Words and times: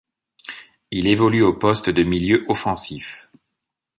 Il 0.89 1.05
évolue 1.07 1.43
au 1.43 1.53
poste 1.53 1.91
de 1.91 2.01
milieu 2.01 2.43
offensif. 2.49 3.29